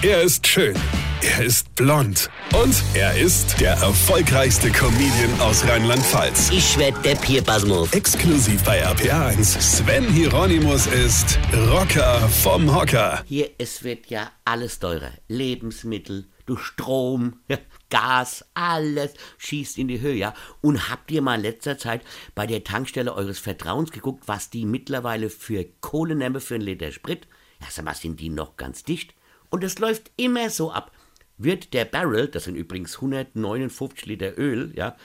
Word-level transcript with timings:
Er 0.00 0.22
ist 0.22 0.46
schön. 0.46 0.76
Er 1.22 1.44
ist 1.44 1.74
blond. 1.74 2.30
Und 2.54 2.84
er 2.94 3.18
ist 3.18 3.60
der 3.60 3.72
erfolgreichste 3.72 4.70
Comedian 4.70 5.40
aus 5.40 5.66
Rheinland-Pfalz. 5.66 6.50
Ich 6.52 6.78
werd 6.78 7.04
der 7.04 7.16
Pierpasmus. 7.16 7.92
Exklusiv 7.92 8.62
bei 8.62 8.86
RPA1. 8.86 9.60
Sven 9.60 10.04
Hieronymus 10.04 10.86
ist 10.86 11.36
Rocker 11.52 12.28
vom 12.28 12.72
Hocker. 12.72 13.24
Hier, 13.26 13.50
es 13.58 13.82
wird 13.82 14.06
ja 14.06 14.30
alles 14.44 14.78
teurer. 14.78 15.10
Lebensmittel, 15.26 16.28
du 16.46 16.56
Strom, 16.56 17.40
Gas, 17.90 18.44
alles 18.54 19.14
schießt 19.38 19.78
in 19.78 19.88
die 19.88 20.00
Höhe, 20.00 20.14
ja. 20.14 20.32
Und 20.60 20.90
habt 20.90 21.10
ihr 21.10 21.22
mal 21.22 21.34
in 21.34 21.42
letzter 21.42 21.76
Zeit 21.76 22.02
bei 22.36 22.46
der 22.46 22.62
Tankstelle 22.62 23.14
eures 23.14 23.40
Vertrauens 23.40 23.90
geguckt, 23.90 24.28
was 24.28 24.48
die 24.48 24.64
mittlerweile 24.64 25.28
für 25.28 25.64
Kohle 25.80 26.14
nehmen 26.14 26.40
für 26.40 26.54
einen 26.54 26.62
Liter 26.62 26.92
Sprit? 26.92 27.26
Ja, 27.60 27.66
sag 27.68 27.84
mal, 27.84 27.96
sind 27.96 28.20
die 28.20 28.28
noch 28.28 28.56
ganz 28.56 28.84
dicht? 28.84 29.14
Und 29.50 29.64
es 29.64 29.78
läuft 29.78 30.10
immer 30.16 30.50
so 30.50 30.70
ab. 30.72 30.92
Wird 31.36 31.72
der 31.72 31.84
Barrel, 31.84 32.28
das 32.28 32.44
sind 32.44 32.56
übrigens 32.56 32.96
159 32.96 34.06
Liter 34.06 34.36
Öl, 34.38 34.72
ja, 34.74 34.96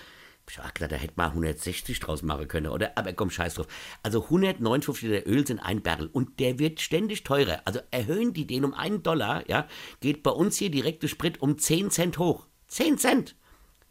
ich 0.49 0.57
hab 0.57 0.75
gedacht, 0.75 0.91
da 0.91 0.95
hätte 0.97 1.13
man 1.15 1.29
160 1.29 1.99
draus 1.99 2.21
machen 2.21 2.47
können, 2.47 2.67
oder? 2.67 2.97
Aber 2.97 3.13
komm, 3.13 3.29
scheiß 3.29 3.55
drauf. 3.55 3.67
Also 4.03 4.23
159 4.23 5.09
Liter 5.09 5.27
Öl 5.27 5.47
sind 5.47 5.59
ein 5.59 5.81
Barrel 5.81 6.07
und 6.07 6.39
der 6.39 6.59
wird 6.59 6.81
ständig 6.81 7.23
teurer. 7.23 7.61
Also 7.65 7.79
erhöhen 7.91 8.33
die 8.33 8.45
den 8.45 8.65
um 8.65 8.73
einen 8.73 9.03
Dollar, 9.03 9.49
ja, 9.49 9.67
geht 10.01 10.21
bei 10.21 10.31
uns 10.31 10.57
hier 10.57 10.69
direkte 10.69 11.07
Sprit 11.07 11.41
um 11.41 11.57
10 11.57 11.91
Cent 11.91 12.17
hoch. 12.17 12.47
10 12.67 12.97
Cent! 12.97 13.35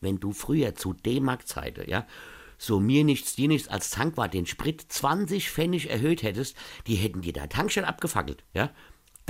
Wenn 0.01 0.21
du 0.21 0.33
früher 0.33 0.75
zu 0.75 0.93
D-Mark-Zeiten, 0.93 1.89
ja, 1.89 2.07
so 2.59 2.81
mir 2.81 3.05
nichts, 3.05 3.35
dir 3.35 3.49
nichts 3.49 3.69
als 3.69 3.91
Tankwart 3.91 4.35
den 4.35 4.47
Sprit 4.47 4.85
20 4.89 5.51
Pfennig 5.51 5.91
erhöht 5.91 6.23
hättest, 6.23 6.57
die 6.87 6.97
hätten 6.97 7.23
dir 7.23 7.33
da 7.33 7.47
Tankstelle 7.47 7.87
abgefackelt, 7.87 8.45
ja. 8.53 8.71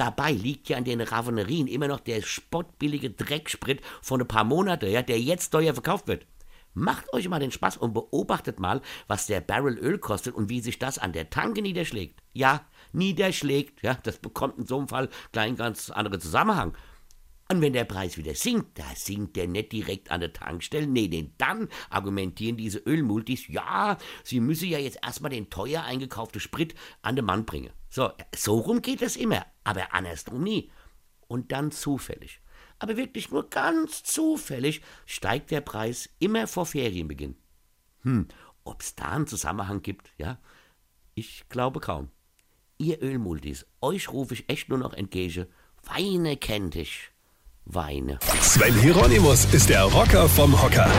Dabei 0.02 0.32
liegt 0.32 0.68
ja 0.68 0.78
an 0.78 0.82
den 0.82 1.00
Raffinerien 1.00 1.68
immer 1.68 1.86
noch 1.86 2.00
der 2.00 2.22
spottbillige 2.22 3.10
Drecksprit 3.10 3.80
von 4.00 4.20
ein 4.20 4.26
paar 4.26 4.42
Monaten, 4.42 4.90
ja, 4.90 5.00
der 5.00 5.20
jetzt 5.20 5.50
teuer 5.50 5.74
verkauft 5.74 6.08
wird. 6.08 6.26
Macht 6.74 7.12
euch 7.12 7.28
mal 7.28 7.38
den 7.38 7.52
Spaß 7.52 7.76
und 7.76 7.94
beobachtet 7.94 8.58
mal, 8.58 8.80
was 9.06 9.28
der 9.28 9.40
Barrel 9.40 9.78
Öl 9.78 9.98
kostet 9.98 10.34
und 10.34 10.48
wie 10.48 10.58
sich 10.58 10.80
das 10.80 10.98
an 10.98 11.12
der 11.12 11.30
Tanke 11.30 11.62
niederschlägt. 11.62 12.20
Ja, 12.32 12.66
niederschlägt, 12.92 13.80
ja, 13.84 13.96
das 14.02 14.18
bekommt 14.18 14.58
in 14.58 14.66
so 14.66 14.76
einem 14.76 14.88
Fall 14.88 15.08
gleich 15.30 15.46
einen 15.46 15.56
ganz 15.56 15.88
anderen 15.88 16.20
Zusammenhang. 16.20 16.76
Und 17.52 17.60
wenn 17.60 17.74
der 17.74 17.84
Preis 17.84 18.16
wieder 18.16 18.34
sinkt, 18.34 18.78
da 18.78 18.94
sinkt 18.96 19.36
der 19.36 19.46
nicht 19.46 19.72
direkt 19.72 20.10
an 20.10 20.20
der 20.20 20.32
Tankstelle. 20.32 20.86
Nee, 20.86 21.08
denn 21.08 21.34
dann 21.36 21.68
argumentieren 21.90 22.56
diese 22.56 22.78
Ölmultis, 22.78 23.46
ja, 23.46 23.98
sie 24.24 24.40
müsse 24.40 24.64
ja 24.64 24.78
jetzt 24.78 25.00
erstmal 25.02 25.32
den 25.32 25.50
teuer 25.50 25.82
eingekauften 25.82 26.40
Sprit 26.40 26.74
an 27.02 27.14
den 27.14 27.26
Mann 27.26 27.44
bringen. 27.44 27.70
So, 27.90 28.10
so 28.34 28.58
rum 28.58 28.80
geht 28.80 29.02
es 29.02 29.16
immer, 29.16 29.44
aber 29.64 29.92
andersrum 29.92 30.42
nie. 30.42 30.70
Und 31.28 31.52
dann 31.52 31.72
zufällig, 31.72 32.40
aber 32.78 32.96
wirklich 32.96 33.30
nur 33.30 33.50
ganz 33.50 34.02
zufällig, 34.02 34.80
steigt 35.04 35.50
der 35.50 35.60
Preis 35.60 36.08
immer 36.20 36.46
vor 36.46 36.64
Ferienbeginn. 36.64 37.36
Hm, 38.00 38.28
ob's 38.64 38.94
da 38.94 39.10
einen 39.10 39.26
Zusammenhang 39.26 39.82
gibt, 39.82 40.10
ja? 40.16 40.38
Ich 41.14 41.46
glaube 41.50 41.80
kaum. 41.80 42.08
Ihr 42.78 43.02
Ölmultis, 43.02 43.66
euch 43.82 44.08
rufe 44.08 44.32
ich 44.32 44.48
echt 44.48 44.70
nur 44.70 44.78
noch 44.78 44.94
entgegen. 44.94 45.48
Weine 45.82 46.38
kennt 46.38 46.76
ich. 46.76 47.11
Weine. 47.64 48.18
Sven 48.40 48.74
Hieronymus 48.80 49.46
ist 49.52 49.68
der 49.68 49.84
Rocker 49.84 50.28
vom 50.28 50.60
Hocker. 50.60 50.90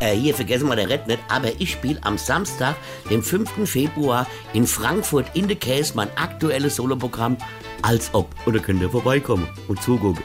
Äh, 0.00 0.14
hier 0.14 0.34
vergessen 0.34 0.68
wir 0.68 0.76
der 0.76 0.88
Red 0.88 1.06
nicht, 1.06 1.18
aber 1.28 1.48
ich 1.58 1.72
spiele 1.72 1.98
am 2.02 2.18
Samstag, 2.18 2.76
dem 3.10 3.22
5. 3.22 3.68
Februar, 3.68 4.26
in 4.52 4.66
Frankfurt 4.66 5.26
in 5.34 5.48
the 5.48 5.56
Case 5.56 5.92
mein 5.94 6.08
aktuelles 6.16 6.76
Soloprogramm 6.76 7.36
als 7.82 8.10
ob. 8.14 8.28
Oder 8.46 8.60
könnt 8.60 8.80
ihr 8.80 8.90
vorbeikommen 8.90 9.48
und 9.68 9.82
zugucken. 9.82 10.22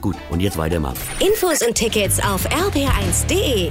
Gut, 0.00 0.16
und 0.30 0.40
jetzt 0.40 0.58
weitermachen. 0.58 0.98
Infos 1.20 1.62
und 1.66 1.74
Tickets 1.74 2.20
auf 2.20 2.46
rb1.de. 2.50 3.70